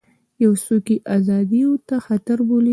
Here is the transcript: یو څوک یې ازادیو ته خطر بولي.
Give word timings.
یو 0.43 0.53
څوک 0.65 0.85
یې 0.93 0.97
ازادیو 1.15 1.71
ته 1.87 1.95
خطر 2.05 2.37
بولي. 2.47 2.69